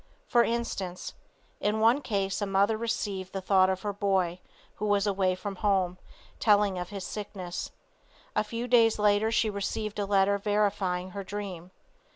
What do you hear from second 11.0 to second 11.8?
her dream.